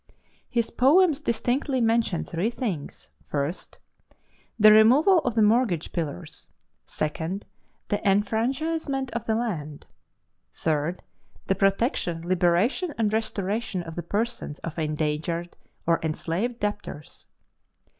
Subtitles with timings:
[0.49, 3.53] His poems distinctly mention three things: 1.
[4.57, 6.49] The removal of the mortgage pillars.
[6.87, 7.41] 2.
[7.89, 9.85] The enfranchisement of the land.
[10.53, 10.93] 3.
[11.45, 17.27] The protection, liberation, and restoration of the persons of endangered or enslaved debtors.